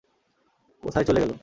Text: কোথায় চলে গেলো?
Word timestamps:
কোথায় 0.83 1.05
চলে 1.05 1.19
গেলো? 1.19 1.35